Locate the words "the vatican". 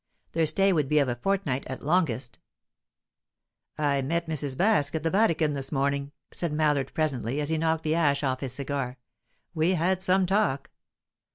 5.03-5.53